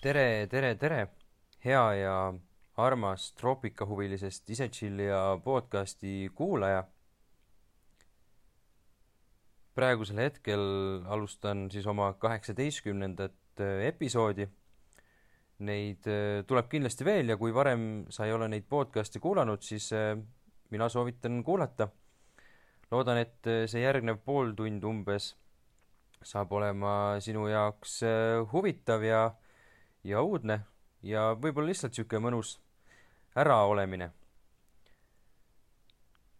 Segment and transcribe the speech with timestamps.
[0.00, 1.00] tere, tere, tere,
[1.64, 2.16] hea ja
[2.80, 6.84] armas troopikahuvilisest Ise Chillija podcasti kuulaja.
[9.74, 10.62] praegusel hetkel
[11.04, 14.46] alustan siis oma kaheksateistkümnendat äh, episoodi.
[15.58, 19.92] Neid äh, tuleb kindlasti veel ja kui varem sa ei ole neid podcast'e kuulanud, siis
[19.92, 20.16] äh,
[20.70, 21.90] mina soovitan kuulata.
[22.90, 25.34] Loodan, et see järgnev pool tund umbes
[26.26, 28.00] saab olema sinu jaoks
[28.52, 29.20] huvitav ja
[30.06, 30.60] ja uudne
[31.02, 32.56] ja võib-olla lihtsalt niisugune mõnus
[33.36, 34.10] äraolemine.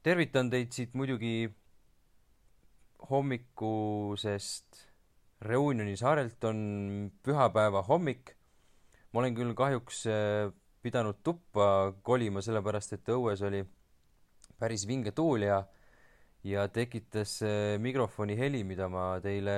[0.02, 1.51] tervitan teid siit muidugi
[3.10, 4.87] hommikusest
[5.41, 8.37] Reunioni saarelt on pühapäeva hommik.
[9.13, 10.52] ma olen küll kahjuks äh,
[10.83, 13.65] pidanud tuppa kolima, sellepärast et õues oli
[14.59, 15.63] päris vinge tuul ja
[16.47, 19.57] ja tekitas äh, mikrofoni heli, mida ma teile,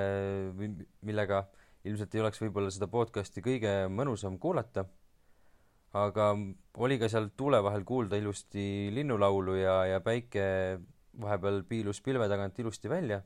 [1.04, 1.44] millega
[1.88, 4.86] ilmselt ei oleks võib-olla seda podcasti kõige mõnusam kuulata,
[5.98, 6.30] aga
[6.84, 10.44] oli ka seal tuule vahel kuulda ilusti linnulaulu ja, ja päike
[11.20, 13.22] vahepeal piilus pilve tagant ilusti välja.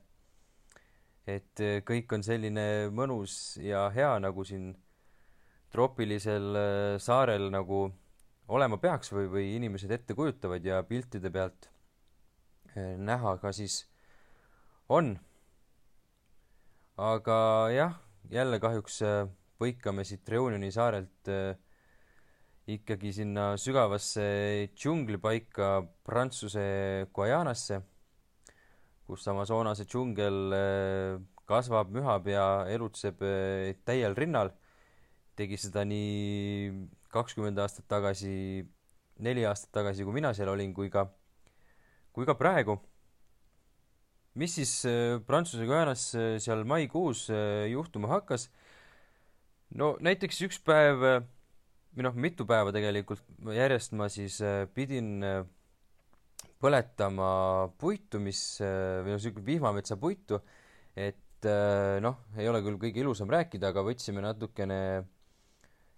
[1.27, 4.73] et kõik on selline mõnus ja hea, nagu siin
[5.71, 7.85] troopilisel äh, saarel nagu
[8.53, 11.72] olema peaks või, või inimesed ette kujutavad ja piltide pealt äh,
[12.75, 13.83] näha ka siis
[14.89, 15.17] on.
[16.97, 17.37] aga
[17.73, 17.93] jah
[18.31, 19.27] jälle kahjuks äh,
[19.59, 21.55] põikame siit Reunioni saarelt äh,
[22.67, 27.81] ikkagi sinna sügavasse džunglipaika Prantsuse Guajanasse,
[29.07, 30.55] kus Amazonase džungel
[31.43, 33.19] kasvab, mühab ja elutseb
[33.83, 34.53] täiel rinnal.
[35.35, 36.69] tegi seda nii
[37.13, 38.63] kakskümmend aastat tagasi,
[39.25, 41.07] neli aastat tagasi, kui mina seal olin, kui ka,
[42.13, 42.79] kui ka praegu
[44.39, 48.49] mis siis äh, Prantsuse Guajanas äh, seal maikuus äh, juhtuma hakkas?
[49.77, 53.23] no näiteks üks päev või noh, mitu päeva tegelikult
[53.53, 54.39] järjest ma siis
[54.73, 55.23] pidin
[56.61, 57.29] põletama
[57.81, 60.37] puitu, mis või noh, niisugune vihmametsa puitu,
[60.93, 61.49] et
[62.05, 64.79] noh, ei ole küll kõige ilusam rääkida, aga võtsime natukene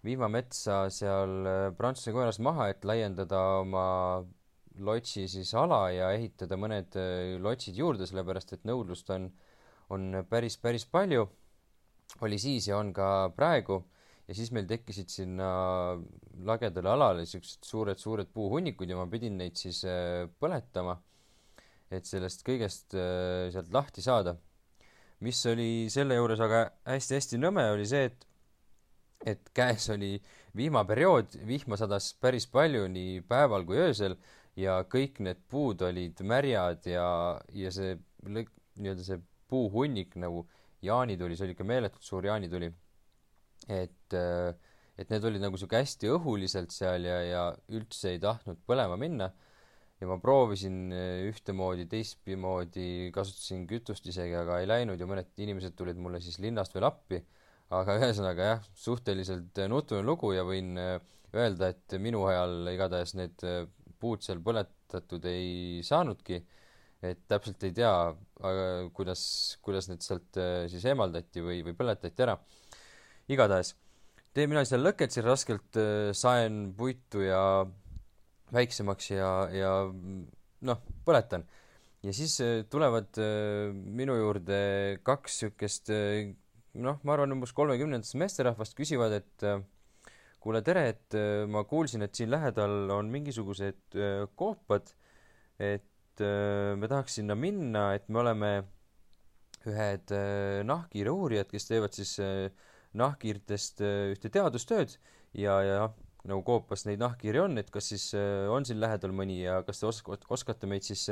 [0.07, 1.35] vihmametsa seal
[1.75, 3.85] Prantsuse Guajanas maha, et laiendada oma
[4.83, 9.29] lotsi siis ala ja ehitada mõned äh, lotsid juurde, sellepärast et nõudlust on,
[9.95, 11.27] on päris, päris palju.
[12.21, 13.83] oli siis ja on ka praegu
[14.27, 15.49] ja siis meil tekkisid sinna
[16.45, 20.97] lagedale alale siuksed suured-suured puuhunnikud ja ma pidin neid siis äh, põletama,
[21.91, 24.35] et sellest kõigest äh, sealt lahti saada.
[25.19, 28.25] mis oli selle juures aga hästi-hästi nõme, oli see, et
[29.25, 30.19] et käes oli
[30.57, 34.17] vihmaperiood, vihma sadas päris palju nii päeval kui öösel
[34.59, 37.07] ja kõik need puud olid märjad ja,
[37.53, 37.95] ja see
[38.25, 39.19] nii-öelda see
[39.51, 40.45] puuhunnik nagu
[40.85, 42.71] jaanituli, see oli ikka meeletult suur jaanituli.
[43.71, 44.15] et,
[44.97, 49.31] et need olid nagu sihuke hästi õhuliselt seal ja, ja üldse ei tahtnud põlema minna.
[49.99, 55.75] ja ma proovisin äh, ühtemoodi, teistmoodi, kasutasin kütust isegi, aga ei läinud ja mõned inimesed
[55.79, 57.21] tulid mulle siis linnast veel appi.
[57.75, 60.99] aga ühesõnaga jah, suhteliselt nutune lugu ja võin äh,
[61.35, 63.43] öelda, et minu ajal igatahes need
[64.05, 66.37] puud seal põletatud ei saanudki,
[67.05, 67.93] et täpselt ei tea,
[68.95, 69.23] kuidas,
[69.65, 72.37] kuidas need sealt äh, siis eemaldati või, või põletati ära.
[73.31, 73.73] igatahes,
[74.35, 77.41] teen mina seal lõketsin raskelt, äh, saen puitu ja
[78.55, 79.75] väiksemaks ja, ja
[80.69, 81.45] noh, põletan.
[82.05, 83.21] ja siis äh, tulevad
[83.73, 84.59] minu juurde
[85.03, 85.93] kaks niisugust
[86.75, 89.49] noh, ma arvan, umbes kolmekümnendatest meesterahvast küsivad, et
[90.45, 94.91] kuule, tere, et äh, ma kuulsin, et siin lähedal on mingisugused äh, koopad,
[95.57, 98.51] et äh, me tahaks sinna minna, et me oleme
[99.65, 100.11] ühed
[100.69, 102.11] nahkhiire uurijad, kes teevad siis
[103.01, 103.79] nahkhiirtest
[104.13, 104.91] ühte teadustööd
[105.33, 105.79] ja, ja
[106.29, 109.89] nagu koopas neid nahkhiiri on, et kas siis on siin lähedal mõni ja kas te
[109.89, 111.07] osk-, oskate meid siis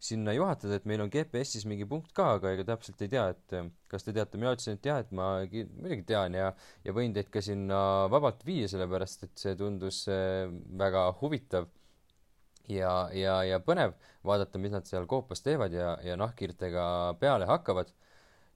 [0.00, 3.54] sinna juhatada, et meil on GPS-is mingi punkt ka, aga ega täpselt ei tea, et
[3.56, 6.54] eh, kas te teate, mina ütlesin, et jah, et ma muidugi tean ja,
[6.86, 7.80] ja võin teid ka sinna
[8.12, 10.48] vabalt viia, sellepärast et see tundus eh,
[10.80, 11.68] väga huvitav
[12.72, 13.92] ja, ja, ja põnev
[14.24, 16.84] vaadata, mis nad seal koopas teevad ja, ja nahkhiirtega
[17.20, 17.92] peale hakkavad.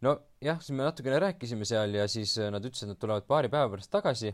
[0.05, 3.53] nojah, siis me natukene rääkisime seal ja siis eh, nad ütlesid, et nad tulevad paari
[3.53, 4.33] päeva pärast tagasi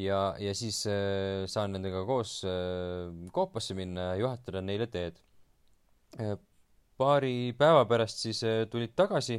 [0.00, 0.80] ja, ja siis
[1.52, 2.38] saan nendega koos
[3.36, 5.20] koopasse minna ja juhatada neile teed
[6.98, 9.38] paari päeva pärast siis äh, tulid tagasi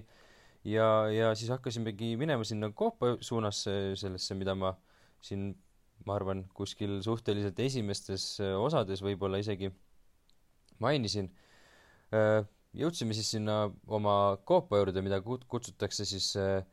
[0.66, 3.64] ja, ja siis hakkasimegi minema sinna Koopa suunas,
[4.00, 4.74] sellesse, mida ma
[5.24, 5.52] siin,
[6.08, 9.72] ma arvan, kuskil suhteliselt esimestes äh, osades võib-olla isegi
[10.84, 11.30] mainisin.
[12.78, 16.66] jõudsime siis sinna oma koopa juurde, mida kut-, kutsutakse siis äh,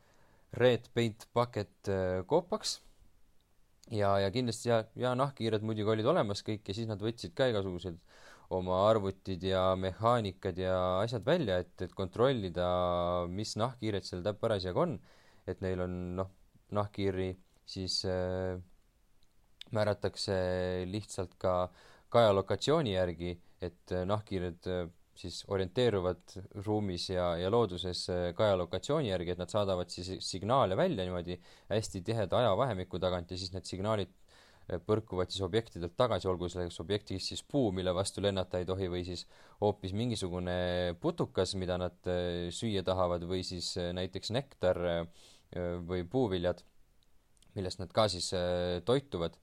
[0.53, 2.81] Red Paint Bucket äh, koopaks.
[3.91, 7.49] ja, ja kindlasti ja, ja nahkhiired muidugi olid olemas kõik ja siis nad võtsid ka
[7.51, 7.97] igasugused
[8.51, 12.67] oma arvutid ja mehaanikad ja asjad välja, et, et kontrollida,
[13.31, 14.99] mis nahkhiired seal täp- parasjagu on.
[15.49, 16.29] et neil on noh,
[16.77, 17.31] nahkhiiri
[17.67, 18.59] siis äh,
[19.75, 20.35] määratakse
[20.87, 21.55] lihtsalt ka
[22.11, 24.89] kaja lokatsiooni järgi, et äh, nahkhiired äh,
[25.21, 26.37] siis orienteeruvad
[26.67, 31.39] ruumis ja, ja looduses äh, kaja lokatsiooni järgi, et nad saadavad siis signaale välja niimoodi
[31.71, 34.15] hästi tiheda ajavahemiku tagant ja siis need signaalid
[34.87, 39.05] põrkuvad siis objektidelt tagasi, olgu selleks objektiks siis puu, mille vastu lennata ei tohi, või
[39.07, 39.27] siis
[39.61, 42.11] hoopis mingisugune putukas, mida nad
[42.55, 44.83] süüa tahavad, või siis näiteks nektar
[45.87, 46.63] või puuviljad,
[47.57, 48.31] millest nad ka siis
[48.87, 49.39] toituvad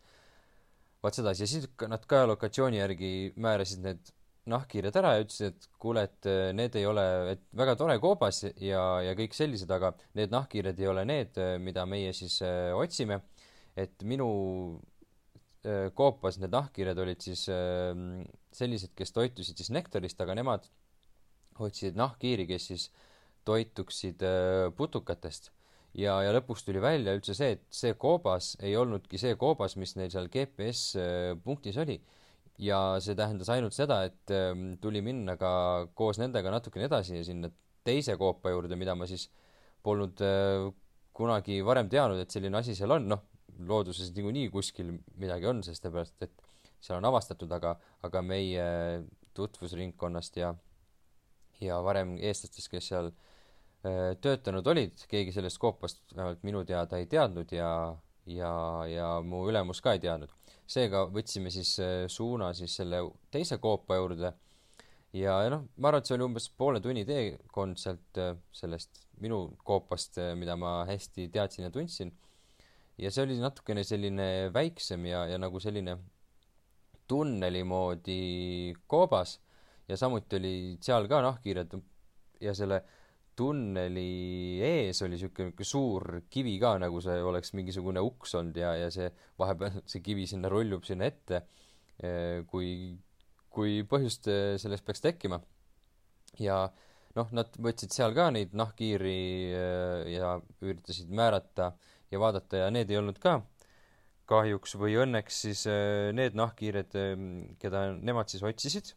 [1.04, 4.14] vaat sedasi ja siis nad ka lokatsiooni järgi määrasid need
[4.48, 7.04] nahkhiired ära ja ütlesid, et kuule, et need ei ole,
[7.34, 11.86] et väga tore koobas ja, ja kõik sellised, aga need nahkhiired ei ole need, mida
[11.90, 12.40] meie siis
[12.76, 13.22] otsime.
[13.78, 14.28] et minu
[15.98, 17.94] koopas need nahkhiired olid siis äh,
[18.56, 20.68] sellised, kes toitusid siis nektarist, aga nemad
[21.58, 22.90] otsisid nahkhiiri, kes siis
[23.48, 25.52] toituksid äh, putukatest
[25.98, 29.96] ja, ja lõpuks tuli välja üldse see, et see koobas ei olnudki see koobas, mis
[30.00, 32.00] neil seal GPS äh, punktis oli.
[32.58, 35.50] ja see tähendas ainult seda, et ähm, tuli minna ka
[35.94, 37.52] koos nendega natukene edasi ja sinna
[37.86, 39.28] teise koopa juurde, mida ma siis
[39.86, 40.66] polnud äh,
[41.18, 43.22] kunagi varem teadnud, et selline asi seal on, noh,
[43.60, 46.48] looduses niikuinii kuskil midagi on, sest seepärast, et
[46.80, 47.76] seal on avastatud, aga,
[48.06, 48.68] aga meie
[49.38, 50.54] tutvusringkonnast ja,
[51.62, 53.28] ja varem eestlastest, kes seal äh,
[53.86, 57.70] Äh, töötanud olid, keegi sellest koopast vähemalt minu teada ei teadnud ja,
[58.26, 58.52] ja,
[58.90, 60.34] ja mu ülemus ka ei teadnud.
[60.68, 64.34] seega võtsime siis äh, suuna siis selle teise koopa juurde
[65.14, 69.06] ja, ja noh, ma arvan, et see oli umbes poole tunni teekond sealt äh, sellest
[69.22, 72.12] minu koopast, mida ma hästi teadsin ja tundsin.
[72.98, 75.98] Ja see oli natukene selline väiksem ja, ja nagu selline
[77.08, 79.38] tunneli moodi koobas
[79.88, 80.54] ja samuti oli
[80.84, 81.78] seal ka nahkhiired
[82.42, 82.82] ja selle
[83.38, 88.90] tunneli ees oli niisugune suur kivi ka, nagu see oleks mingisugune uks olnud ja, ja
[88.94, 91.44] see vahepeal, see kivi sinna rullub sinna ette,
[92.02, 92.72] eh, kui,
[93.54, 95.40] kui põhjust eh, selleks peaks tekkima.
[96.42, 96.64] ja
[97.18, 99.20] noh, nad võtsid seal ka neid nahkhiiri
[99.54, 100.34] eh, ja
[100.66, 101.72] üritasid määrata
[102.12, 103.42] ja vaadata ja need ei olnud ka
[104.28, 105.62] kahjuks või õnneks siis
[106.14, 106.96] need nahkhiired,
[107.62, 108.92] keda nemad siis otsisid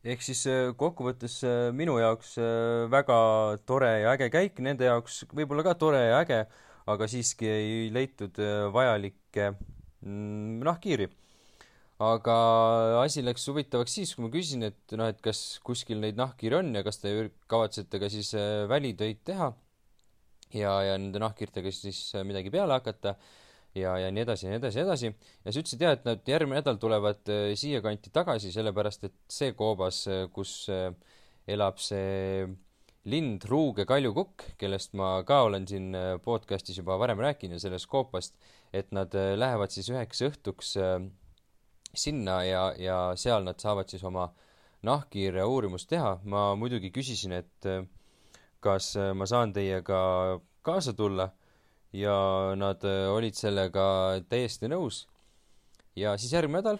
[0.00, 3.16] ehk siis äh, kokkuvõttes äh, minu jaoks äh, väga
[3.68, 6.40] tore ja äge käik, nende jaoks võib-olla ka tore ja äge,
[6.90, 8.40] aga siiski ei leitud
[8.72, 11.10] vajalikke mm, nahkhiiri.
[12.00, 12.34] aga
[13.02, 16.72] asi läks huvitavaks siis, kui ma küsisin, et noh, et kas kuskil neid nahkhiire on
[16.74, 17.12] ja kas te
[17.46, 18.32] kavatsete ka siis
[18.68, 19.52] välitöid teha
[20.54, 23.16] ja, ja nende nahkhiirtega siis midagi peale hakata
[23.74, 25.10] ja, ja nii edasi ja nii edasi ja edasi.
[25.44, 29.54] ja sa ütlesid jah, et nad järgmine nädal tulevad äh, siiakanti tagasi, sellepärast et see
[29.58, 30.90] koobas, äh, kus äh,
[31.50, 32.48] elab see
[33.10, 38.34] lind Ruuge kaljukukk, kellest ma ka olen siin podcastis juba varem rääkinud sellest koopast,
[38.76, 40.74] et nad lähevad siis üheks õhtuks
[41.96, 44.26] sinna ja, ja seal nad saavad siis oma
[44.84, 46.18] nahkhiire uurimust teha.
[46.28, 47.70] ma muidugi küsisin, et
[48.60, 50.00] kas ma saan teiega
[50.62, 51.30] kaasa tulla
[51.92, 52.16] ja
[52.58, 53.84] nad äh, olid sellega
[54.30, 55.06] täiesti nõus.
[55.96, 56.78] ja siis järgmine nädal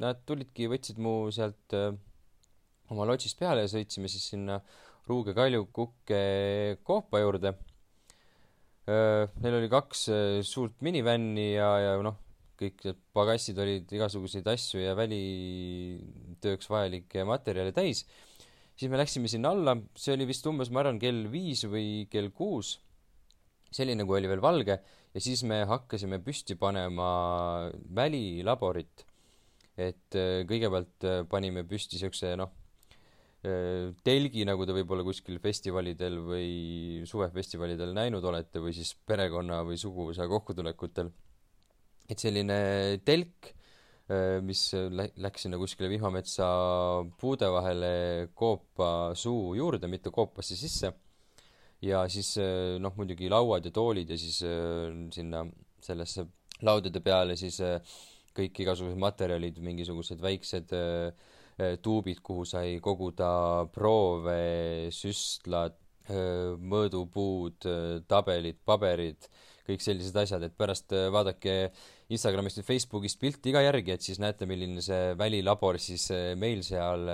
[0.00, 1.92] nad tulidki, võtsid mu sealt äh,
[2.90, 4.60] oma lotšist peale ja sõitsime siis sinna
[5.10, 7.52] Ruuge Kaljukukke koopa juurde.
[8.88, 10.08] Äh, neil oli kaks
[10.46, 12.16] suurt minivänni ja, ja noh,
[12.60, 18.06] kõik need pagassid olid igasuguseid asju ja välitööks vajalikke materjale täis.
[18.80, 22.30] Siis me läksime sinna alla, see oli vist umbes, ma arvan, kell viis või kell
[22.32, 22.78] kuus
[23.70, 24.78] selline, kui oli veel valge,
[25.14, 27.10] ja siis me hakkasime püsti panema
[27.96, 29.06] välilaborit.
[29.80, 32.50] et äh, kõigepealt äh, panime püsti siukse noh,
[33.46, 39.78] äh, telgi, nagu te võib-olla kuskil festivalidel või suvefestivalidel näinud olete või siis perekonna või
[39.80, 41.12] suguvõsa kokkutulekutel.
[42.10, 42.58] et selline
[43.06, 43.54] telk,
[44.42, 46.46] mis läks sinna kuskile vihmametsa
[47.20, 47.92] puude vahele
[48.34, 50.90] koopa suu juurde, mitte koopasse sisse.
[51.84, 55.46] Ja siis äh, noh, muidugi lauad ja toolid ja siis äh, sinna
[55.80, 56.26] sellesse
[56.66, 57.80] laudade peale siis äh,
[58.36, 60.72] kõik igasugused materjalid, mingisugused väiksed
[61.82, 65.74] tuubid, kuhu sai koguda proove, süstlad,
[66.08, 67.66] mõõdupuud,
[68.08, 69.26] tabelid, paberid,
[69.70, 71.56] kõik sellised asjad, et pärast vaadake
[72.12, 76.08] Instagramist või Facebookist pilti ka järgi, et siis näete, milline see välilabor siis
[76.38, 77.06] meil seal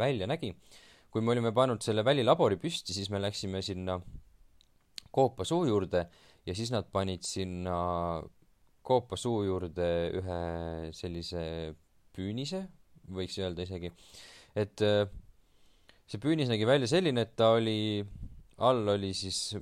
[0.00, 0.52] välja nägi.
[1.12, 3.98] Kui me olime pannud selle välilabori püsti, siis me läksime sinna
[5.12, 6.06] Koopa suu juurde
[6.46, 7.74] ja siis nad panid sinna
[8.82, 9.88] Koopa suu juurde
[10.18, 10.38] ühe
[10.96, 11.42] sellise
[12.16, 12.64] püünise,
[13.12, 13.92] võiks öelda isegi,
[14.58, 15.04] et äh,
[16.10, 18.02] see püünis nägi välja selline, et ta oli,
[18.66, 19.52] all oli siis,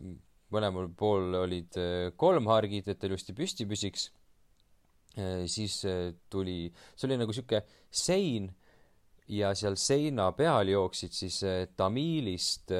[0.54, 4.08] mõlemal pool olid äh, kolmhargid, et ta ilusti püsti püsiks.
[5.18, 5.80] Äh, siis
[6.30, 8.50] tuli, see oli nagu sihuke sein
[9.30, 11.36] ja seal seina peal jooksid siis
[11.78, 12.72] tamiilist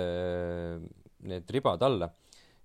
[1.31, 2.09] need ribad alla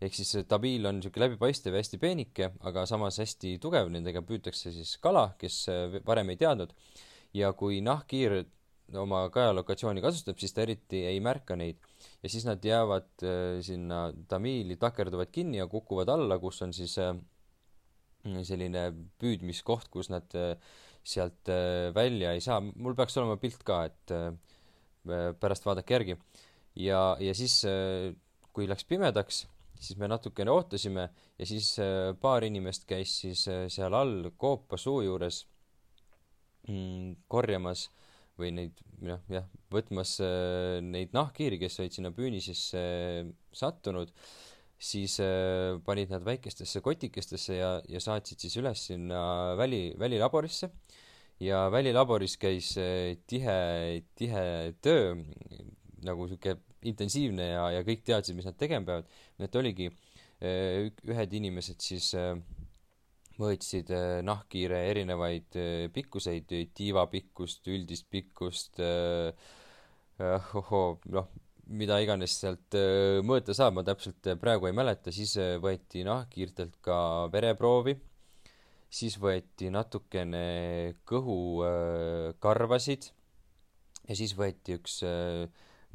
[0.02, 4.74] ehk siis tamiil on niisugune läbipaistev ja hästi peenike, aga samas hästi tugev, nendega püütakse
[4.74, 5.60] siis kala, kes
[6.08, 6.74] varem ei teadnud
[7.38, 8.42] ja kui nahkhiir
[8.94, 11.80] oma kajalokatsiooni kasutab, siis ta eriti ei märka neid.
[12.26, 16.98] Ja siis nad jäävad äh, sinna tamiili, takerduvad kinni ja kukuvad alla, kus on siis
[16.98, 17.14] äh,
[18.42, 18.88] selline
[19.22, 20.56] püüdmiskoht, kus nad äh,
[21.06, 22.58] sealt äh, välja ei saa.
[22.62, 24.32] mul peaks olema pilt ka, et äh,
[25.40, 26.18] pärast vaadake järgi.
[26.82, 28.16] ja, ja siis äh,,
[28.56, 29.44] kui läks pimedaks,
[29.80, 34.82] siis me natukene ootasime ja siis äh, paar inimest käis siis äh, seal all koopa
[34.82, 35.44] suu juures
[36.68, 37.90] mm, korjamas
[38.40, 44.12] või neid, noh jah, võtmas äh, neid nahkhiiri, kes olid sinna püünisesse äh, sattunud,
[44.82, 50.72] siis äh, panid nad väikestesse kotikestesse ja, ja saatsid siis üles sinna väli, välilaborisse.
[51.40, 55.16] ja välilaboris käis äh, tihe, tihe töö,
[56.06, 59.10] nagu sihuke intensiivne ja, ja kõik teadsid, mis nad tegema peavad.
[59.40, 62.36] et oligi äh, ühed inimesed siis äh,
[63.42, 69.32] mõõtsid äh, nahkhiire erinevaid äh, pikkuseid, tiivapikkust, üldist pikkust, äh,
[70.20, 71.30] noh,
[71.66, 72.78] mida iganes sealt
[73.26, 76.98] mõõta saab, ma täpselt praegu ei mäleta, siis võeti nahkhiirtelt ka
[77.34, 77.96] vereproovi,
[78.86, 80.44] siis võeti natukene
[81.10, 83.10] kõhukarvasid
[84.06, 85.02] ja siis võeti üks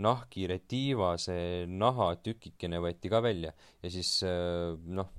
[0.02, 1.38] nahkhiire tiivase
[1.70, 5.14] nahatükikene võeti ka välja ja siis noh,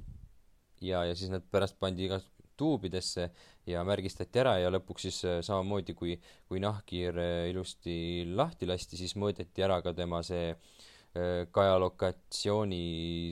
[0.82, 2.26] ja, ja siis nad pärast pandi igas
[2.58, 3.30] tuubidesse
[3.70, 6.16] ja märgistati ära ja lõpuks siis äh, samamoodi, kui,
[6.50, 7.96] kui nahkhiir äh, ilusti
[8.38, 12.84] lahti lasti, siis mõõdeti ära ka tema see äh, kajalokatsiooni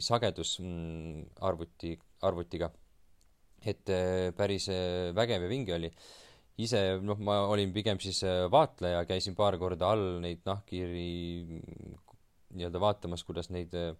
[0.06, 1.94] sagedus mm, arvuti,
[2.26, 2.72] arvutiga.
[3.60, 3.90] et
[4.38, 4.70] päris
[5.16, 5.90] vägev ja vinge oli.
[6.64, 11.10] ise, noh, ma olin pigem siis vaatleja, käisin paar korda all neid nahkhiiri
[11.44, 12.00] mm,
[12.58, 13.94] nii-öelda vaatamas, kuidas neid äh,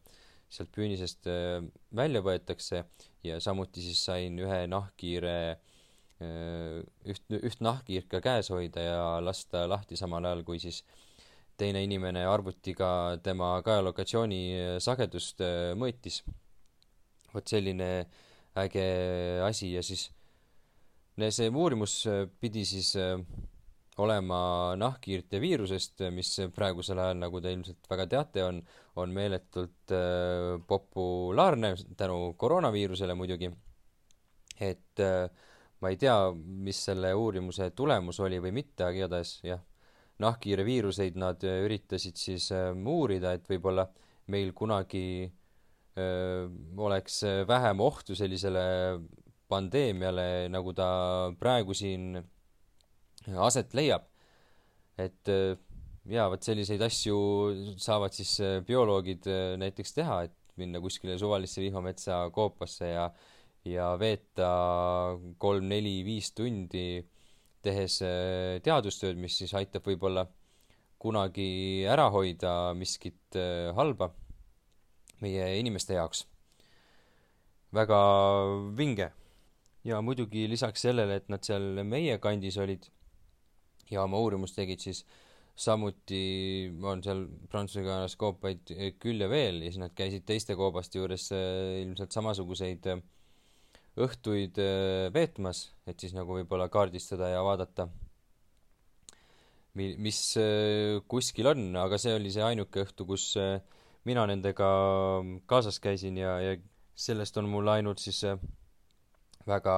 [0.50, 1.60] sealt püünisest äh,
[1.96, 2.84] välja võetakse
[3.26, 5.36] ja samuti siis sain ühe nahkhiire,
[6.24, 10.82] äh, üht, üht nahkhiirka käes hoida ja lasta lahti samal ajal, kui siis
[11.60, 15.44] teine inimene arvutiga tema kajalokatsiooni äh, sagedust
[15.78, 16.24] mõõtis.
[17.30, 18.08] vot selline
[18.58, 18.86] äge
[19.46, 20.08] asi ja siis
[21.30, 22.08] see uurimus
[22.42, 22.96] pidi siis
[24.00, 24.40] olema
[24.80, 28.62] nahkhiirte viirusest, mis praegusel ajal, nagu te ilmselt väga teate, on,
[29.02, 33.52] on meeletult äh, populaarne tänu koroonaviirusele muidugi.
[34.60, 35.30] et äh,
[35.80, 39.62] ma ei tea, mis selle uurimuse tulemus oli või mitte, aga igatahes jah,
[40.20, 43.88] nahkhiire viiruseid nad üritasid siis äh, uurida, et võib-olla
[44.30, 48.66] meil kunagi äh, oleks vähem ohtu sellisele
[49.50, 50.90] pandeemiale, nagu ta
[51.40, 52.20] praegu siin
[53.28, 54.06] aset leiab.
[55.00, 55.56] et äh,
[56.10, 57.18] jaa, vot selliseid asju
[57.80, 63.12] saavad siis äh, bioloogid äh, näiteks teha, et minna kuskile suvalisse vihmametsa koopasse ja
[63.68, 64.50] ja veeta
[65.38, 67.04] kolm-neli-viis tundi
[67.62, 67.98] tehes
[68.64, 70.24] teadustööd, mis siis aitab võib-olla
[71.00, 73.36] kunagi ära hoida miskit
[73.76, 74.08] halba
[75.20, 76.26] meie inimeste jaoks.
[77.76, 78.00] väga
[78.78, 79.12] vinge.
[79.84, 82.88] ja muidugi lisaks sellele, et nad seal meie kandis olid
[83.92, 85.04] ja oma uurimust tegid, siis
[85.60, 91.02] samuti on seal Prantsuse kanalas koopaid küll ja veel ja siis nad käisid teiste koobaste
[91.02, 93.02] juures äh, ilmselt samasuguseid äh,
[94.00, 94.56] õhtuid
[95.12, 97.90] veetmas, et siis nagu võib-olla kaardistada ja vaadata,
[99.76, 100.22] mi-, mis
[101.12, 103.34] kuskil on, aga see oli see ainuke õhtu, kus
[104.08, 104.70] mina nendega
[105.52, 106.56] kaasas käisin ja, ja
[106.96, 108.22] sellest on mul ainult siis
[109.50, 109.76] väga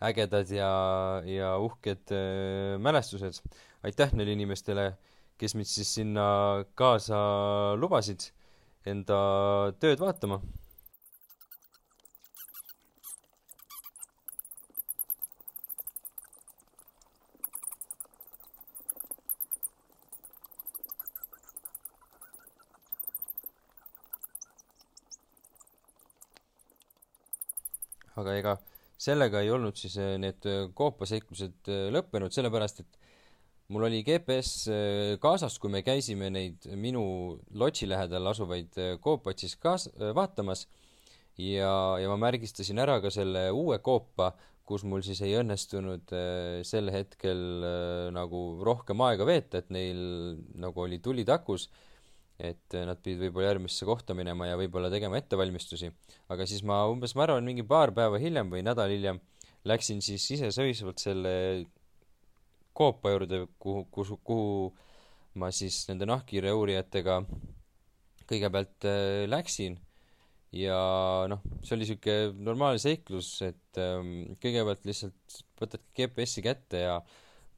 [0.00, 0.70] ägedad ja,
[1.26, 3.42] ja uhked äh, mälestused.
[3.82, 4.92] aitäh neile inimestele,
[5.38, 7.18] kes mind siis sinna kaasa
[7.78, 8.30] lubasid
[8.86, 9.18] enda
[9.80, 10.40] tööd vaatama.
[28.18, 28.52] aga ega
[28.98, 32.98] sellega ei olnud siis äh, need äh, koopaseiklused äh, lõppenud, sellepärast et
[33.72, 34.70] mul oli GPS
[35.20, 37.02] kaasas, kui me käisime neid minu
[37.60, 40.64] lotši lähedal asuvaid koopaid siis kaas-, vaatamas.
[41.38, 44.30] Ja, ja ma märgistasin ära ka selle uue koopa,
[44.66, 46.08] kus mul siis ei õnnestunud
[46.66, 47.44] sel hetkel
[48.16, 50.00] nagu rohkem aega veeta, et neil
[50.56, 51.68] nagu oli tuli takus,
[52.38, 55.90] et nad pidid võib-olla järgmisse kohta minema ja võib-olla tegema ettevalmistusi.
[56.30, 59.18] aga siis ma umbes, ma arvan, mingi paar päeva hiljem või nädal hiljem
[59.66, 61.32] läksin siis iseseisvalt selle
[62.72, 64.52] koopa juurde, kuhu, kuhu, kuhu
[65.38, 67.20] ma siis nende nahkhiire uurijatega
[68.28, 69.78] kõigepealt äh, läksin
[70.54, 70.78] ja
[71.28, 76.98] noh, see oli sihuke normaalne seiklus, et ähm, kõigepealt lihtsalt võtad GPS-i kätte ja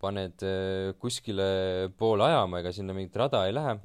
[0.00, 3.76] paned äh, kuskile poole ajama, ega sinna mingit rada ei lähe.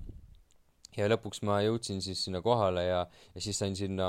[0.97, 3.03] Ja lõpuks ma jõudsin siis sinna kohale ja,
[3.35, 4.07] ja siis sain sinna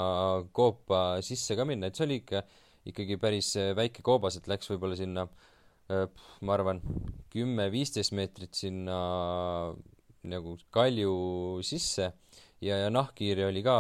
[0.53, 2.43] koopa sisse ka minna, et see oli ikka,
[2.93, 5.53] ikkagi päris äh, väike koobas, et läks võib-olla sinna äh,
[5.87, 6.09] Äh,
[6.43, 6.81] ma arvan,
[7.31, 8.97] kümme-viisteist meetrit sinna
[10.27, 11.13] nagu kalju
[11.63, 12.09] sisse
[12.59, 13.77] ja, ja nahkhiiri oli ka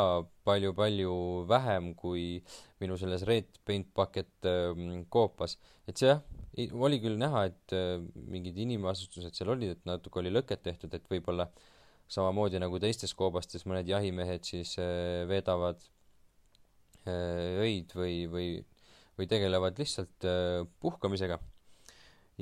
[0.46, 1.16] palju-palju
[1.50, 2.44] vähem kui
[2.78, 4.70] minu selles Red Paint Bucket äh,
[5.10, 5.56] koopas.
[5.90, 6.22] et see jah,
[6.78, 11.10] oli küll näha, et äh, mingid inimasustused seal olid, et natuke oli lõket tehtud, et
[11.10, 11.50] võib-olla
[12.12, 15.80] samamoodi nagu teistes koobastes mõned jahimehed siis äh, veedavad
[17.06, 18.48] äh, öid või, või,
[19.18, 21.40] või tegelevad lihtsalt äh, puhkamisega.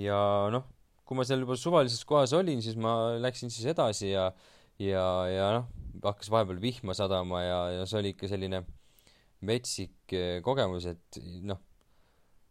[0.00, 0.18] Ja
[0.52, 0.66] noh,
[1.06, 4.30] kui ma seal juba suvalises kohas olin, siis ma läksin siis edasi ja
[4.82, 5.68] ja, ja noh,
[6.02, 8.64] hakkas vahepeal vihma sadama ja, ja see oli ikka selline
[9.44, 11.60] metsik kogemus, et noh,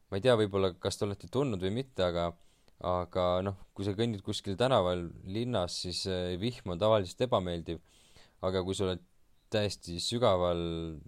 [0.08, 2.30] ma ei tea, võib-olla kas te olete tundnud või mitte, aga
[2.84, 7.80] aga noh, kui sa kõnnid kuskil tänaval linnas, siis eh, vihm on tavaliselt ebameeldiv.
[8.44, 9.04] aga kui sa oled
[9.54, 10.60] täiesti sügaval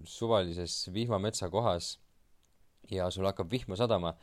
[0.08, 1.98] suvalises vihmametsa kohas
[2.92, 4.14] ja sul hakkab vihma sadama,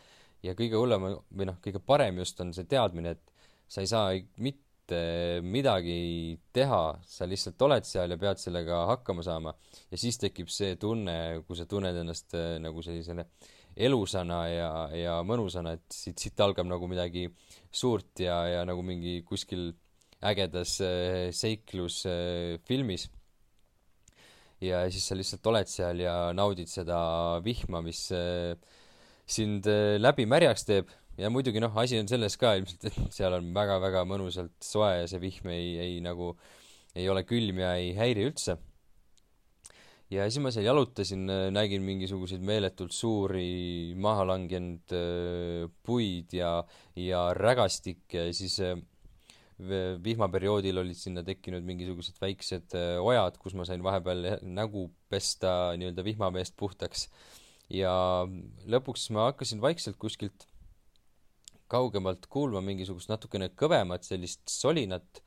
[0.42, 4.12] ja kõige hullem või noh, kõige parem just on see teadmine, et sa ei saa
[4.42, 4.98] mitte
[5.44, 9.54] midagi teha, sa lihtsalt oled seal ja pead sellega hakkama saama.
[9.90, 13.26] ja siis tekib see tunne, kui sa tunned ennast äh, nagu sellisele
[13.76, 17.28] elusana ja, ja mõnusana, et siit, siit algab nagu midagi
[17.72, 19.72] suurt ja, ja nagu mingi kuskil
[20.22, 23.18] ägedas äh, seiklusfilmis äh,
[24.62, 26.98] ja siis sa lihtsalt oled seal ja naudid seda
[27.44, 28.54] vihma, mis äh,
[29.26, 33.36] sind äh, läbi märjaks teeb ja muidugi noh, asi on selles ka ilmselt, et seal
[33.36, 36.32] on väga-väga mõnusalt soe ja see vihm ei, ei nagu,
[36.94, 38.56] ei ole külm ja ei häiri üldse.
[40.12, 46.58] Ja siis ma seal jalutasin, äh, nägin mingisuguseid meeletult suuri maha langenud äh, puid ja,
[46.98, 48.60] ja rägastikke ja siis
[50.02, 56.56] vihmaperioodil olid sinna tekkinud mingisugused väiksed ojad, kus ma sain vahepeal nägu pesta nii-öelda vihmameest
[56.58, 57.04] puhtaks.
[57.70, 57.92] Ja
[58.66, 60.48] lõpuks ma hakkasin vaikselt kuskilt
[61.72, 65.22] kaugemalt kuulma mingisugust natukene kõvemat sellist solinat,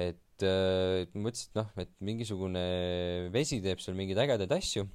[0.00, 2.64] et äh, mõtlesin, et noh, et mingisugune
[3.34, 4.86] vesi teeb seal mingeid ägedaid asju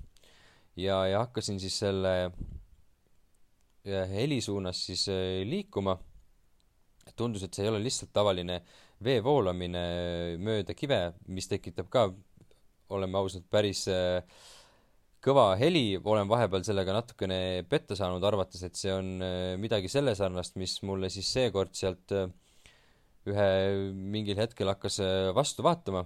[0.79, 2.13] ja, ja hakkasin siis selle
[3.85, 5.97] heli suunas siis äh, liikuma.
[7.15, 8.62] tundus, et see ei ole lihtsalt tavaline
[9.03, 9.81] vee voolamine
[10.39, 12.03] mööda kive, mis tekitab ka,
[12.95, 14.21] oleme ausad, päris äh,
[15.23, 20.15] kõva heli, olen vahepeal sellega natukene petta saanud, arvates, et see on äh, midagi selle
[20.15, 22.29] sarnast, mis mulle siis seekord sealt äh,
[23.31, 23.49] ühe
[23.93, 26.05] mingil hetkel hakkas äh, vastu vaatama.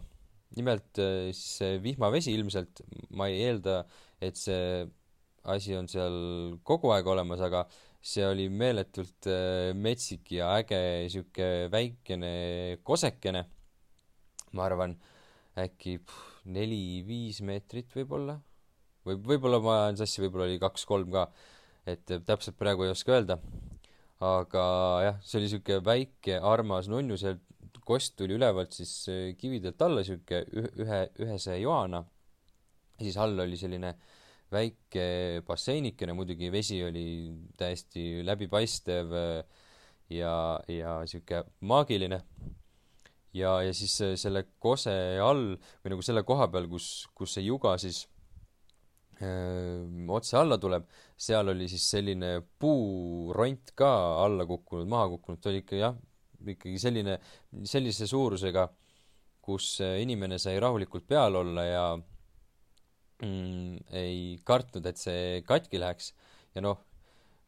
[0.53, 0.99] nimelt
[1.33, 2.83] siis see vihmavesi ilmselt,
[3.17, 3.79] ma ei eelda,
[4.21, 4.83] et see
[5.49, 6.17] asi on seal
[6.62, 7.63] kogu aeg olemas, aga
[7.97, 9.25] see oli meeletult
[9.73, 13.47] metsik ja äge sihuke väikene kosekene.
[14.53, 14.93] ma arvan,
[15.57, 15.97] äkki
[16.53, 18.38] neli-viis meetrit võib-olla
[19.07, 21.27] või võib-olla ma ajan sassi, võib-olla oli kaks-kolm ka,
[21.89, 23.39] et täpselt praegu ei oska öelda.
[24.23, 24.63] Aga
[25.03, 27.36] jah, see oli sihuke väike armas nunnu, see
[27.83, 32.03] kost tuli ülevalt siis eh, kividelt alla, sihuke ühe, ühese joana.
[33.01, 33.95] siis all oli selline
[34.53, 37.05] väike basseinikene, muidugi vesi oli
[37.57, 39.43] täiesti läbipaistev eh,
[40.13, 40.36] ja,
[40.69, 42.21] ja sihuke maagiline
[43.33, 47.75] ja, ja siis selle kose all või nagu selle koha peal, kus, kus see juga
[47.81, 48.05] siis
[49.21, 53.91] otse alla tuleb, seal oli siis selline puuront ka
[54.23, 55.97] alla kukkunud, maha kukkunud, ta oli ikka jah,
[56.54, 57.17] ikkagi selline,
[57.67, 58.67] sellise suurusega,
[59.43, 66.13] kus inimene sai rahulikult peal olla ja mm, ei kartnud, et see katki läheks.
[66.56, 66.80] ja noh,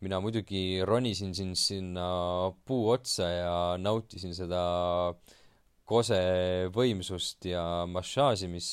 [0.02, 4.62] mina muidugi ronisin siin sinna puu otsa ja nautisin seda
[5.86, 6.18] kose
[6.74, 8.70] võimsust ja massaaži, mis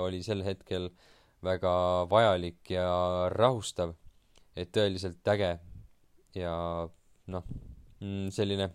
[0.00, 1.10] oli sel hetkel äh,
[1.44, 1.74] väga
[2.10, 2.88] vajalik ja
[3.34, 3.94] rahustav,
[4.56, 5.52] et tõeliselt äge
[6.38, 6.54] ja
[7.30, 7.44] noh,
[8.00, 8.68] mm, selline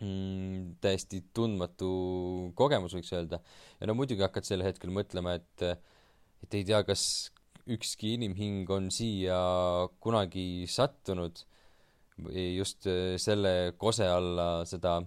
[0.00, 1.90] mm, täiesti tundmatu
[2.58, 3.40] kogemus, võiks öelda.
[3.80, 5.68] ja no muidugi hakkad sel hetkel mõtlema, et
[6.40, 7.30] et ei tea, kas
[7.70, 9.36] ükski inimhing on siia
[10.00, 11.42] kunagi sattunud
[12.56, 12.88] just
[13.20, 14.98] selle kose alla seda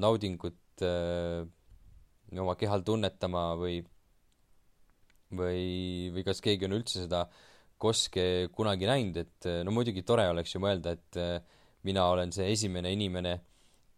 [0.00, 1.44] naudingut öö,
[2.36, 3.80] oma kehal tunnetama või
[5.34, 7.26] või, või kas keegi on üldse seda
[7.80, 11.18] koske kunagi näinud, et no muidugi tore oleks ju mõelda, et
[11.86, 13.36] mina olen see esimene inimene,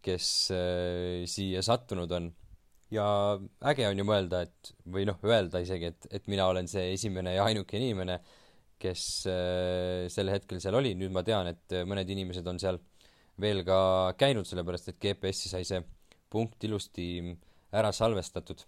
[0.03, 2.29] kes äh, siia sattunud on.
[2.89, 3.05] ja
[3.69, 7.35] äge on ju mõelda, et või noh, öelda isegi, et, et mina olen see esimene
[7.35, 8.19] ja ainuke inimene,
[8.79, 9.03] kes
[10.09, 12.79] sel hetkel seal oli, nüüd ma tean, et mõned inimesed on seal
[13.39, 15.83] veel ka käinud, sellepärast et GPS-i sai see
[16.31, 17.35] punkt ilusti
[17.75, 18.63] ära salvestatud.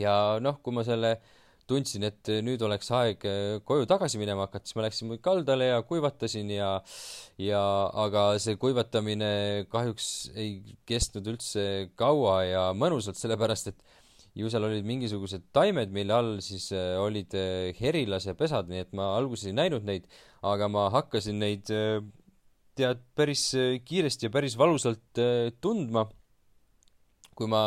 [0.00, 1.41] ja noh, kui ma selle äh,
[1.72, 5.80] tundsin, et nüüd oleks aeg äh, koju tagasi minema hakata, siis ma läksin kaldale ja
[5.88, 6.70] kuivatasin ja
[7.40, 7.62] ja
[8.04, 9.32] aga see kuivatamine
[9.72, 10.06] kahjuks
[10.36, 11.64] ei kestnud üldse
[11.98, 13.84] kaua ja mõnusalt, sellepärast et
[14.38, 19.12] ju seal olid mingisugused taimed, mille all siis äh, olid äh, herilasepesad, nii et ma
[19.18, 20.08] alguses ei näinud neid,
[20.46, 23.50] aga ma hakkasin neid tead, päris
[23.84, 25.20] kiiresti ja päris valusalt
[25.60, 26.06] tundma
[27.38, 27.62] kui ma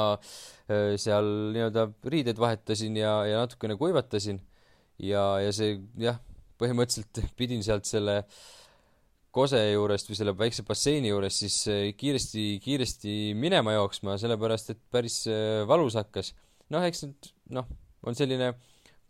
[0.66, 4.40] seal nii-öelda riideid vahetasin ja, ja natukene kuivatasin
[5.02, 6.20] ja, ja see jah,
[6.62, 8.24] põhimõtteliselt pidin sealt selle
[9.36, 11.58] kose juurest või selle väikse basseini juurest siis
[12.00, 15.26] kiiresti, kiiresti minema jooksma, sellepärast et päris
[15.68, 16.32] valus hakkas.
[16.72, 17.68] noh, eks nüüd noh,
[18.08, 18.54] on selline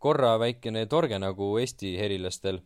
[0.02, 2.60] korra väikene torge nagu Eesti herilastel.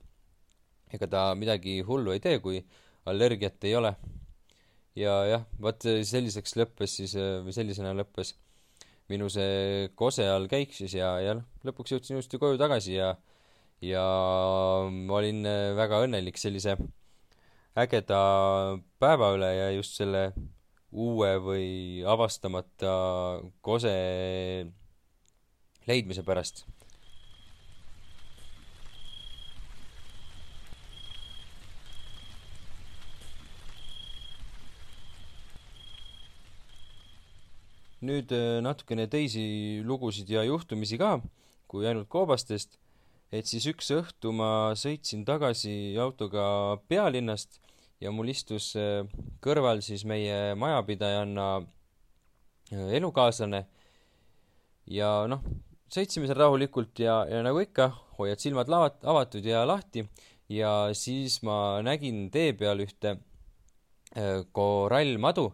[0.93, 2.63] ega ta midagi hullu ei tee, kui
[3.05, 3.93] allergiat ei ole
[4.99, 8.35] ja jah, vot selliseks lõppes siis, või sellisena lõppes
[9.09, 13.13] minu see kose all käik siis ja, ja noh, lõpuks jõudsin ilusti koju tagasi ja
[13.85, 14.03] ja
[14.91, 15.45] ma olin
[15.77, 16.75] väga õnnelik sellise
[17.79, 18.19] ägeda
[18.99, 20.29] päeva üle ja just selle
[20.91, 21.69] uue või
[22.03, 22.91] avastamata
[23.65, 23.93] kose
[25.89, 26.65] leidmise pärast
[38.05, 41.17] nüüd äh, natukene teisi lugusid ja juhtumisi ka,
[41.69, 42.77] kui ainult koobastest,
[43.31, 47.59] et siis üks õhtu ma sõitsin tagasi autoga pealinnast
[48.01, 49.03] ja mul istus äh,
[49.43, 53.65] kõrval siis meie majapidajanna äh, elukaaslane.
[54.89, 55.43] Ja noh,
[55.91, 60.07] sõitsime seal rahulikult ja, ja nagu ikka, hoiad silmad lavat-, avatud ja lahti.
[60.49, 63.19] Ja siis ma nägin tee peal ühte
[64.57, 65.51] korallmadu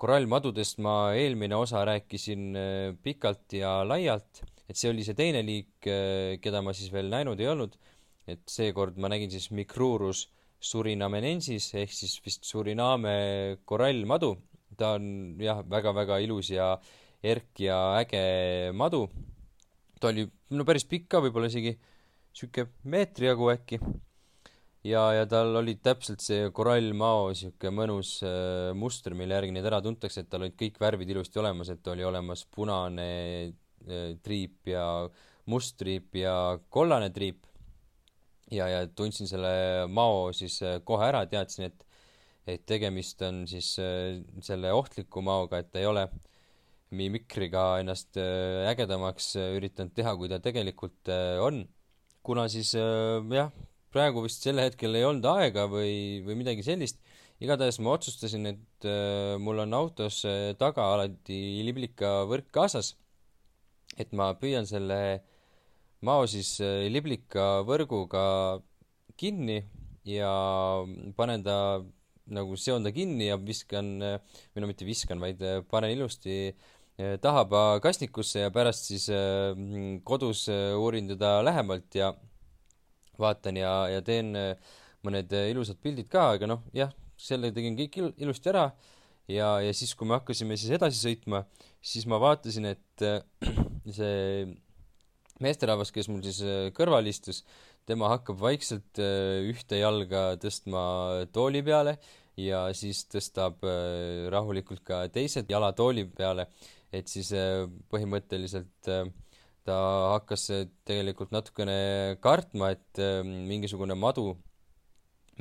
[0.00, 5.88] korallmadudest ma eelmine osa rääkisin äh, pikalt ja laialt, et see oli see teine liik,
[5.88, 7.76] äh, keda ma siis veel näinud ei olnud,
[8.28, 10.26] et seekord ma nägin siis Micrurus
[10.60, 14.36] surinamenensis ehk siis vist Suriname korallmadu.
[14.76, 16.74] ta on jah, väga-väga ilus ja
[17.22, 19.06] erk ja äge madu.
[20.00, 21.76] ta oli no päris pikk ka, võib-olla isegi
[22.36, 23.80] sihuke meetri jagu äkki
[24.86, 29.80] ja, ja tal oli täpselt see korallmao sihuke mõnus äh, muster, mille järgi neid ära
[29.84, 33.08] tuntakse, et tal olid kõik värvid ilusti olemas, et oli olemas punane
[33.46, 34.86] äh, triip ja
[35.50, 36.36] must triip ja
[36.70, 37.42] kollane triip.
[38.50, 41.82] ja, ja tundsin selle mao siis äh, kohe ära, teadsin, et
[42.46, 46.06] et tegemist on siis äh, selle ohtliku maoga, et ei ole
[46.94, 51.64] mimikriga ennast äh, ägedamaks äh, üritanud teha, kui ta tegelikult äh, on.
[52.26, 53.52] kuna siis jah,
[53.96, 57.00] praegu vist sel hetkel ei olnud aega või, või midagi sellist.
[57.40, 60.20] igatahes ma otsustasin, et äh, mul on autos
[60.60, 62.94] taga alati liblikavõrk kaasas.
[63.96, 65.00] et ma püüan selle
[66.04, 68.24] mao siis äh, liblikavõrguga
[69.16, 69.60] kinni
[70.06, 70.30] ja
[71.16, 71.56] panen ta
[72.36, 76.54] nagu seon ta kinni ja viskan, äh, või no mitte viskan, vaid äh, panen ilusti
[77.20, 79.10] tahaba kastnikusse ja pärast siis
[80.08, 82.06] kodus uurin teda lähemalt ja
[83.22, 84.74] vaatan ja, ja teen äh,
[85.06, 88.70] mõned äh, ilusad pildid ka, aga noh, jah, selle tegin kõik il ilusti ära.
[89.26, 91.42] Ja, ja siis, kui me hakkasime siis edasi sõitma,
[91.82, 93.18] siis ma vaatasin, et äh,
[93.98, 94.46] see
[95.42, 96.38] meesterahvas, kes mul siis
[96.76, 97.42] kõrval istus,
[97.86, 101.98] tema hakkab vaikselt ühte jalga tõstma tooli peale
[102.40, 103.60] ja siis tõstab
[104.32, 106.48] rahulikult ka teised jalad tooli peale,
[106.88, 107.28] et siis
[107.92, 109.04] põhimõtteliselt äh,
[109.66, 109.76] ta
[110.14, 110.48] hakkas
[110.88, 114.36] tegelikult natukene kartma, et ähm, mingisugune madu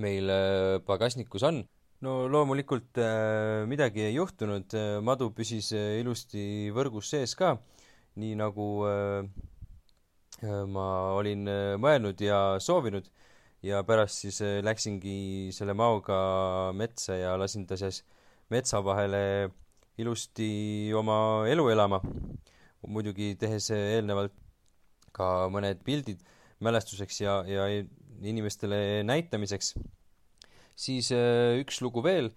[0.01, 1.63] meil äh, pagasnikus on.
[2.05, 2.99] no loomulikult
[3.71, 7.55] midagi ei juhtunud, madu püsis ilusti võrgus sees ka,
[8.19, 8.65] nii nagu
[10.69, 11.47] ma olin
[11.81, 13.07] mõelnud ja soovinud
[13.65, 16.19] ja pärast siis läksingi selle maoga
[16.77, 18.03] metsa ja lasin ta siis
[18.53, 19.49] metsa vahele
[19.97, 22.01] ilusti oma elu elama.
[22.87, 24.33] Muidugi tehes eelnevalt
[25.15, 26.23] ka mõned pildid
[26.63, 27.67] mälestuseks ja, ja
[28.21, 29.75] inimestele näitamiseks.
[30.75, 32.31] siis üks lugu veel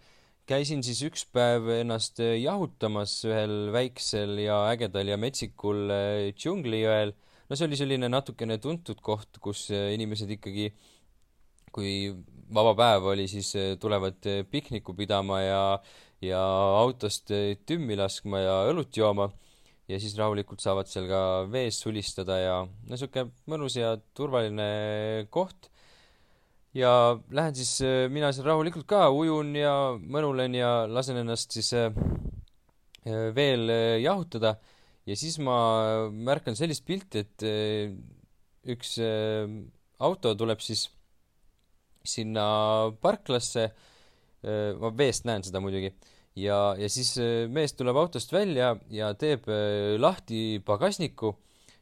[0.49, 7.13] käisin siis üks päev ennast äh, jahutamas ühel väiksel ja ägedal ja metsikul äh, džunglijõel.
[7.49, 10.71] no see oli selline natukene tuntud koht, kus äh, inimesed ikkagi,
[11.75, 11.93] kui
[12.55, 15.63] vaba päev oli, siis tulevad pikniku pidama ja,
[16.25, 16.41] ja
[16.81, 17.29] autost
[17.69, 19.29] tümmi laskma ja õlut jooma.
[19.89, 25.71] Ja siis rahulikult saavad seal ka vees sulistada ja no sihuke mõnus ja turvaline koht.
[26.77, 31.73] Ja lähen siis äh, mina seal rahulikult ka, ujun ja mõnulen ja lasen ennast siis
[31.77, 31.89] äh,
[33.09, 33.73] äh, veel
[34.05, 34.59] jahutada.
[35.09, 35.57] Ja siis ma
[36.13, 37.45] märkan sellist pilti, et
[38.69, 38.91] üks
[40.05, 40.83] auto tuleb siis
[42.05, 42.45] sinna
[43.01, 43.65] parklasse,
[44.45, 45.95] ma veest näen seda muidugi,
[46.39, 47.15] ja, ja siis
[47.53, 49.49] mees tuleb autost välja ja teeb
[49.99, 51.35] lahti pagasniku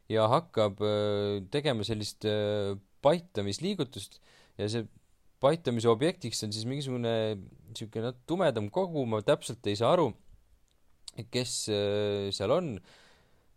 [0.09, 0.79] ja hakkab
[1.51, 2.25] tegema sellist
[3.03, 4.21] paitamisliigutust
[4.57, 4.87] ja see
[5.43, 7.13] paitamise objektiks on siis mingisugune
[7.77, 10.09] niisugune tumedam kogu, ma täpselt ei saa aru,
[11.33, 12.75] kes äh, seal on.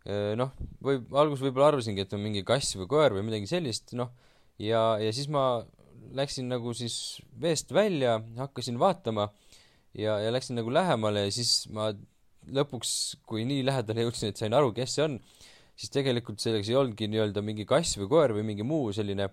[0.09, 0.53] Äh, noh,
[0.85, 4.13] võib, alguses võib-olla arvasingi, et on mingi kass või koer või midagi sellist, noh,
[4.61, 5.63] ja, ja siis ma
[6.17, 9.29] läksin nagu siis veest välja, hakkasin vaatama
[9.98, 11.90] ja, ja läksin nagu lähemale ja siis ma
[12.50, 12.92] lõpuks,
[13.29, 15.18] kui nii lähedale jõudsin, et sain aru, kes see on,
[15.79, 19.29] siis tegelikult selleks ei olnudki nii-öelda mingi kass või koer või mingi muu selline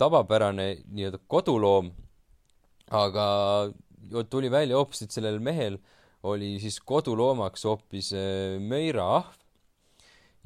[0.00, 1.90] tavapärane nii-öelda koduloom,
[2.94, 3.26] aga
[4.30, 5.78] tuli välja hoopis, et sellel mehel
[6.28, 9.36] oli siis koduloomaks hoopis äh, möiraahv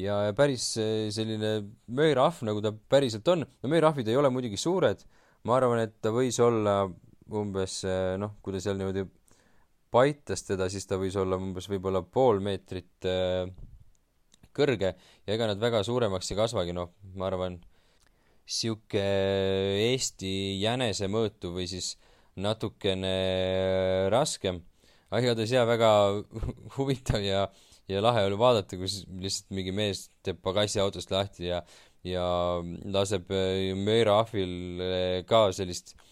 [0.00, 1.54] ja päris äh, selline
[1.86, 3.46] möiraahv, nagu ta päriselt on.
[3.46, 5.04] no möiraahvid ei ole muidugi suured,
[5.44, 6.84] ma arvan, et ta võis olla
[7.32, 9.06] umbes äh, noh, kui ta seal niimoodi
[9.92, 13.10] paitas teda, siis ta võis olla umbes võib-olla pool meetrit
[14.56, 17.58] kõrge ja ega nad väga suuremaks ei kasvagi, noh, ma arvan
[18.48, 19.02] sihuke
[19.92, 21.94] Eesti jänesemõõtu või siis
[22.36, 24.62] natukene raskem.
[25.10, 25.90] aga igatahes jaa, väga
[26.76, 27.46] huvitav ja,
[27.88, 31.62] ja lahe oli vaadata, kus lihtsalt mingi mees teeb pagassi autost lahti ja,
[32.04, 32.24] ja
[32.84, 36.08] laseb äh, mööraahvil ka sellist äh,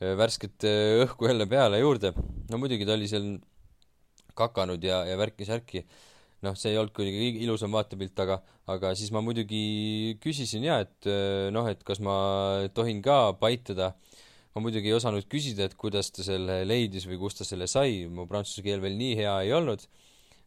[0.00, 2.12] värsket äh, õhku jälle peale juurde.
[2.50, 3.32] no muidugi ta oli seal
[4.38, 5.82] kakanud ja, ja värki-särki
[6.46, 8.38] noh, see ei olnud kuidagi ilusam vaatepilt, aga,
[8.70, 11.08] aga siis ma muidugi küsisin ja et
[11.54, 12.14] noh, et kas ma
[12.74, 13.94] tohin ka paitada.
[14.54, 18.06] ma muidugi ei osanud küsida, et kuidas ta selle leidis või kust ta selle sai,
[18.10, 19.82] mu prantsuse keel veel nii hea ei olnud.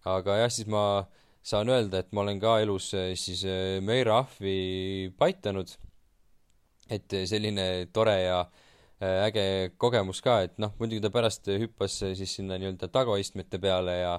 [0.08, 1.06] aga jah, siis ma
[1.44, 5.76] saan öelda, et ma olen ka elus siis eh, meirahvi paitanud.
[6.92, 8.46] et selline tore ja
[9.02, 14.16] äge kogemus ka, et noh, muidugi ta pärast hüppas siis sinna nii-öelda tagaistmete peale ja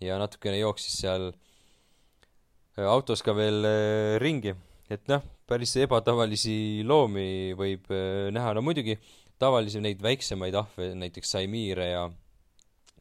[0.00, 4.54] ja natukene jooksis seal äh, autos ka veel äh, ringi.
[4.90, 8.96] et noh, päris ebatavalisi loomi võib äh, näha, no muidugi
[9.40, 12.08] tavalisi neid väiksemaid ahve, näiteks saimiire ja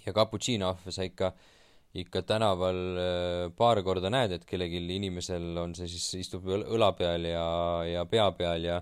[0.05, 1.33] ja kaputsiinoahve sa ikka,
[1.99, 2.77] ikka tänaval
[3.57, 7.43] paar korda näed, et kellelgi inimesel on see siis, istub õla peal ja,
[7.83, 8.79] ja pea peal ja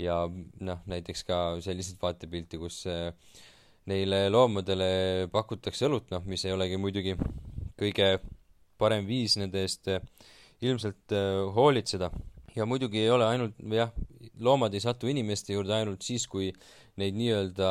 [0.00, 0.24] ja
[0.60, 2.82] noh, näiteks ka selliseid vaatepilti, kus
[3.90, 7.16] neile loomadele pakutakse õlut, noh, mis ei olegi muidugi
[7.80, 8.18] kõige
[8.80, 10.04] parem viis nende eest eh,
[10.64, 12.10] ilmselt eh, hoolitseda.
[12.56, 13.92] ja muidugi ei ole ainult, jah,
[14.42, 16.50] loomad ei satu inimeste juurde ainult siis, kui
[16.98, 17.68] neid nii-öelda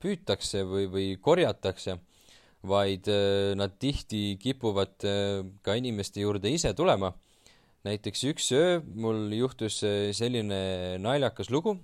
[0.00, 1.98] püütakse või, või korjatakse,
[2.64, 4.96] vaid eh, nad tihti kipuvad
[5.62, 7.12] ka inimeste juurde ise tulema.
[7.84, 9.82] Näiteks üks öö mul juhtus
[10.16, 11.78] selline naljakas lugu,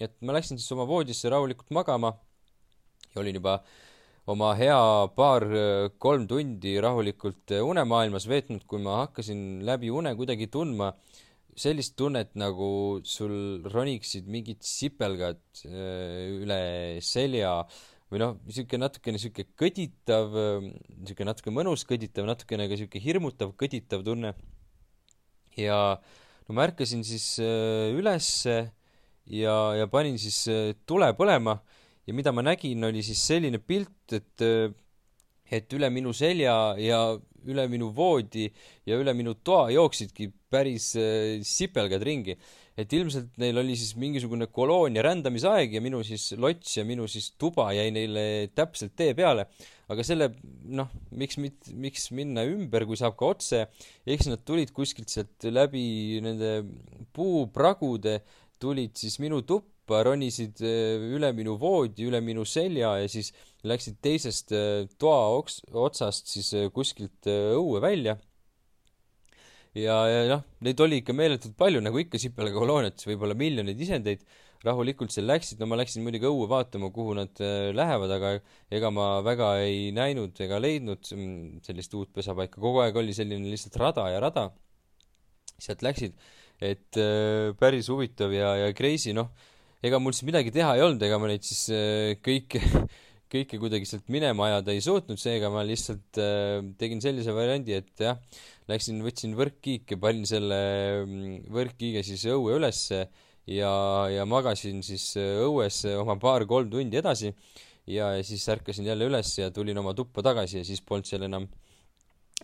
[0.00, 2.16] et ma läksin siis oma voodisse rahulikult magama
[3.14, 3.74] ja olin juba äh,
[4.32, 4.76] oma hea
[5.16, 10.94] paar-kolm tundi rahulikult unemaailmas veetnud, kui ma hakkasin läbi une kuidagi tundma
[11.54, 16.62] sellist tunnet, nagu sul roniksid mingid sipelgad äh, üle
[17.04, 17.60] selja
[18.10, 20.34] või noh, niisugune natukene niisugune kõditav,
[21.02, 24.32] niisugune natuke mõnus kõditav, natukene ka niisugune hirmutav kõditav tunne.
[25.56, 25.78] Ja
[26.48, 28.56] no ma ärkasin siis äh, ülesse
[29.26, 31.58] ja, ja panin siis äh, tule põlema.
[32.04, 34.42] Ja mida ma nägin, oli siis selline pilt, et
[35.54, 36.98] et üle minu selja ja
[37.50, 38.48] üle minu voodi
[38.86, 42.36] ja üle minu toa jooksidki päris äh, sipelgad ringi.
[42.74, 47.30] et ilmselt neil oli siis mingisugune koloonia rändamisaeg ja minu siis lots ja minu siis
[47.38, 49.46] tuba jäi neile täpselt tee peale.
[49.88, 50.30] aga selle,
[50.64, 53.66] noh, miks mit-, miks minna ümber, kui saab ka otse,
[54.06, 56.56] eks nad tulid kuskilt sealt läbi nende
[57.14, 58.22] puupragude
[58.58, 63.32] tulid siis minu tuppa tuppa, ronisid üle minu voodi, üle minu selja ja siis
[63.64, 64.52] läksid teisest
[64.98, 68.16] toa oks-, otsast siis kuskilt õue välja.
[69.74, 74.24] ja, ja noh, neid oli ikka meeletult palju, nagu ikka sipelgakolooniates, võib-olla miljoneid isendeid
[74.64, 78.30] rahulikult seal läksid, no ma läksin muidugi õue vaatama, kuhu nad äh, lähevad, aga
[78.72, 83.50] ega ma väga ei näinud ega leidnud mm, sellist uut pesapaika, kogu aeg oli selline
[83.52, 84.48] lihtsalt rada ja rada.
[85.60, 86.14] sealt läksid,
[86.64, 86.96] et
[87.60, 89.28] päris huvitav ja, ja crazy, noh,
[89.84, 92.62] ega mul siis midagi teha ei olnud, ega ma neid siis äh, kõike
[93.34, 98.04] kõike kuidagi sealt minema ajada ei suutnud, seega ma lihtsalt äh, tegin sellise variandi, et
[98.06, 98.20] jah,
[98.70, 100.60] läksin, võtsin võrkkiike, panin selle
[101.02, 103.04] mm, võrkkiige siis õue ülesse
[103.50, 103.72] ja,
[104.12, 107.32] ja magasin siis äh, õues äh, oma paar-kolm tundi edasi
[107.90, 111.48] ja siis ärkasin jälle üles ja tulin oma tuppa tagasi ja siis polnud seal enam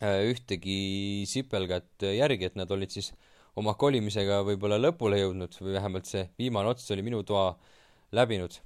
[0.02, 3.12] äh, ühtegi sipelgat järgi, et nad olid siis
[3.60, 7.52] oma kolimisega võib-olla lõpule jõudnud või vähemalt see viimane ots oli minu toa
[8.16, 8.56] läbinud.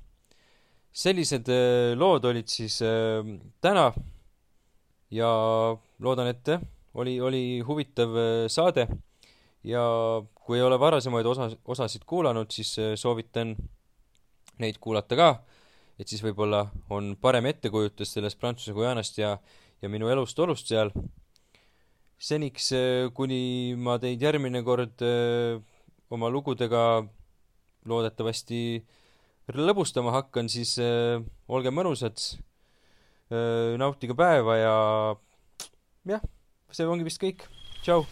[0.95, 1.51] sellised
[1.99, 2.79] lood olid siis
[3.61, 3.89] täna
[5.11, 5.31] ja
[5.99, 6.55] loodan, et
[6.95, 8.15] oli, oli huvitav
[8.49, 8.87] saade
[9.65, 9.83] ja
[10.45, 13.55] kui ei ole varasemaid osa, osasid kuulanud, siis äh, soovitan
[14.61, 15.29] neid kuulata ka,
[15.99, 19.37] et siis võib-olla on parem ettekujutus sellest Prantsuse Guyanast ja,
[19.83, 20.93] ja minu elust-olust seal.
[22.21, 25.61] Seniks, äh, kuni ma teid järgmine kord äh,
[26.11, 27.05] oma lugudega
[27.85, 28.61] loodetavasti
[29.53, 31.19] lõbustama hakkan, siis öö,
[31.53, 32.17] olge mõnusad,
[33.77, 34.75] nautige päeva ja
[36.15, 36.25] jah,
[36.73, 37.45] see ongi vist kõik.
[37.83, 38.07] tšau!